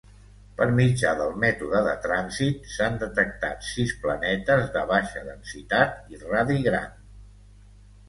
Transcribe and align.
Per 0.59 0.65
mitjà 0.77 1.11
del 1.19 1.35
mètode 1.43 1.81
de 1.89 1.93
trànsit, 2.07 2.65
s'han 2.77 2.99
detectat 3.05 3.69
sis 3.75 3.95
planetes 4.09 4.75
de 4.81 4.85
baixa 4.97 5.27
densitat 5.31 6.05
i 6.17 6.27
radi 6.27 6.63
gran. 6.69 7.03